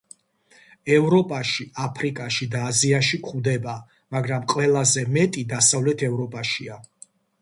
ევროპაში, 0.95 1.65
აფრიკაში 1.87 2.47
და 2.55 2.61
აზიაში 2.69 3.19
გვხვდება, 3.27 3.75
მაგრამ 4.17 4.49
ყველაზე 4.55 5.05
მეტი 5.19 5.45
დასავლეთ 5.53 6.05
ევროპაშია. 6.09 6.81